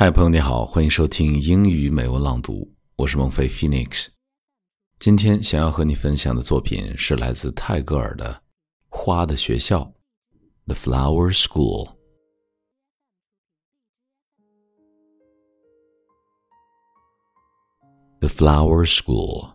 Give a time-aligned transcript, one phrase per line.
[0.00, 4.06] 嗨，朋友你好，欢迎收听英语美文朗读，我是孟飞 Phoenix。
[4.98, 8.32] 今天想要和你分享的作品是来自泰戈尔的
[8.88, 9.80] 《花的学校》
[10.64, 11.96] （The Flower School）。
[18.20, 19.52] The Flower School.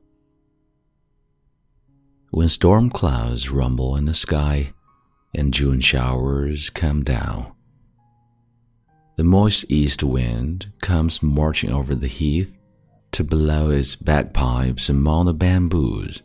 [2.30, 4.76] When storm clouds rumble in the sky
[5.34, 7.55] and June showers come down,
[9.16, 12.58] the moist east wind comes marching over the heath
[13.12, 16.22] to blow its bagpipes among the bamboos.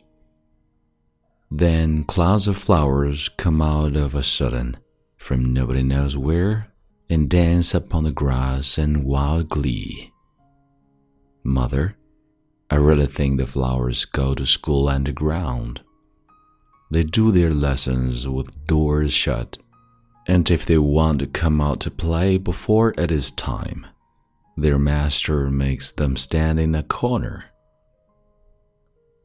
[1.49, 4.77] Then clouds of flowers come out of a sudden
[5.17, 6.67] from nobody knows where
[7.09, 10.11] and dance upon the grass in wild glee.
[11.43, 11.97] Mother,
[12.69, 15.81] I really think the flowers go to school underground.
[16.89, 19.57] They do their lessons with doors shut,
[20.27, 23.87] and if they want to come out to play before it is time,
[24.55, 27.45] their master makes them stand in a corner.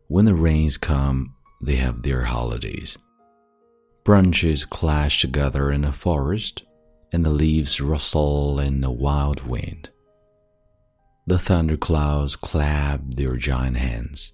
[0.09, 2.97] When the rains come, they have their holidays.
[4.05, 6.63] Branches clash together in a forest,
[7.13, 9.91] and the leaves rustle in the wild wind.
[11.27, 14.33] The thunderclouds clap their giant hands,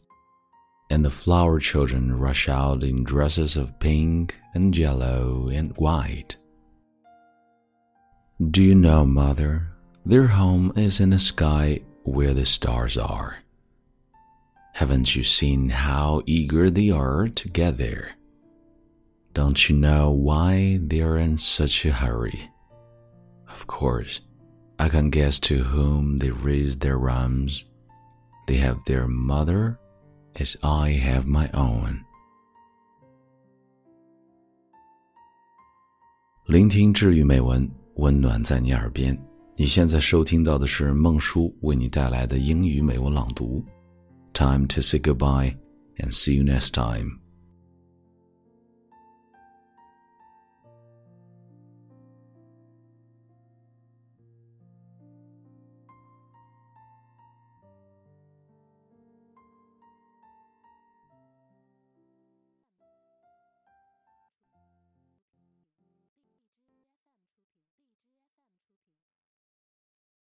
[0.90, 6.36] and the flower children rush out in dresses of pink and yellow and white.
[8.41, 9.69] Do you know, Mother,
[10.05, 13.39] their home is in a sky where the stars are.
[14.73, 18.11] Haven't you seen how eager they are to get there?
[19.33, 22.49] Don't you know why they are in such a hurry?
[23.49, 24.21] Of course
[24.79, 27.65] I can guess to whom they raise their arms.
[28.47, 29.79] They have their mother,
[30.39, 32.03] as I have my own.
[36.45, 39.16] 聆听治愈美文， 温暖在你耳边。
[39.56, 43.64] 你现在收听到的是孟叔为你带来的英语美文朗读。
[44.32, 45.54] Time to say goodbye
[45.98, 47.21] and see you next time.